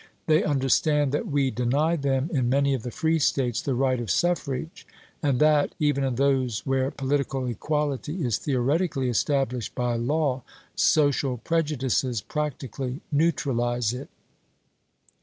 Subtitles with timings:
[0.25, 4.09] They understand that we deny them in many of the free States the right of
[4.09, 4.87] suffrage,
[5.21, 10.41] and that, even in those where political equality is theoretically established by law,
[10.73, 14.09] social prejudices toL?icoin, practically neutralize it."